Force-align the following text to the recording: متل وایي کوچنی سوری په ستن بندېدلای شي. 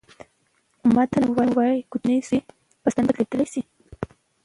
متل 0.95 1.23
وایي 1.33 1.79
کوچنی 1.91 2.17
سوری 2.27 2.39
په 2.81 2.87
ستن 2.93 3.03
بندېدلای 3.07 3.47
شي. 3.53 3.61